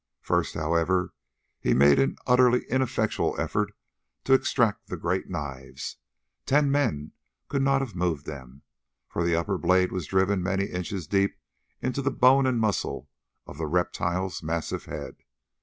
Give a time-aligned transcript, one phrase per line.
[0.23, 1.13] First, however,
[1.59, 3.71] he made an utterly ineffectual effort
[4.23, 5.97] to extract the great knives.
[6.47, 7.11] Ten men
[7.49, 8.63] could not have moved them,
[9.07, 11.37] for the upper blade was driven many inches deep
[11.83, 13.05] into the bone and muscles
[13.45, 15.17] of the reptile's massive head.